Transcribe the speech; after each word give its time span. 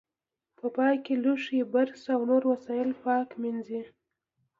په 0.57 0.65
پای 0.75 0.95
کې 1.05 1.13
لوښي، 1.23 1.59
برش 1.73 2.01
او 2.15 2.21
نور 2.29 2.43
وسایل 2.53 2.89
پاک 3.03 3.25
پرېمنځئ. 3.37 3.81